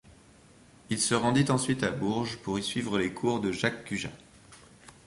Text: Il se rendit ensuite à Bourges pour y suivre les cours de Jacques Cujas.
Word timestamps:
Il 0.89 0.97
se 0.99 1.13
rendit 1.13 1.51
ensuite 1.51 1.83
à 1.83 1.91
Bourges 1.91 2.37
pour 2.39 2.57
y 2.57 2.63
suivre 2.63 2.97
les 2.97 3.13
cours 3.13 3.39
de 3.39 3.51
Jacques 3.51 3.83
Cujas. 3.85 4.09